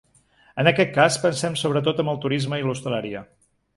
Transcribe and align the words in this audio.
En 0.61 0.69
aquest 0.69 0.95
cas, 0.95 1.17
pensem 1.25 1.57
sobretot 1.63 2.01
amb 2.05 2.13
el 2.15 2.21
turisme 2.25 2.63
i 2.63 2.67
l’hostaleria. 2.69 3.23